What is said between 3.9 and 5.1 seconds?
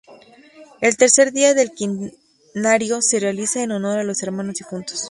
a los hermanos difuntos.